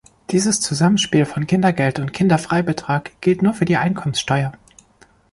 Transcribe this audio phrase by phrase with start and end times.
[0.31, 4.51] Dieses Zusammenspiel von Kindergeld und Kinderfreibetrag gilt nur für die Einkommensteuer.